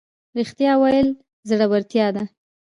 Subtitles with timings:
[0.37, 1.07] رښتیا ویل
[1.49, 2.23] زړورتیا ده